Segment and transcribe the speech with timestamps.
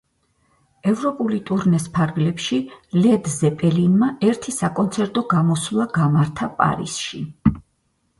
[0.91, 2.57] ევროპული ტურნეს ფარგლებში
[3.03, 7.23] ლედ ზეპელინმა ერთი საკონცერტო გამოსვლა გამართა პარიზში.